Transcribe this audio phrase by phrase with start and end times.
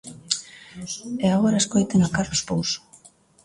[1.25, 2.79] E agora escoiten a Carlos Pouso.